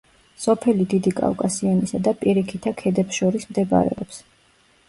[0.45, 4.27] სოფელი დიდი კავკასიონისა და პირიქითა ქედებს შორის მდებარეობს.